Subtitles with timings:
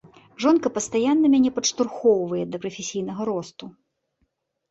[0.43, 3.65] Жонка пастаянна мяне падштурхоўвае да прафесійнага росту.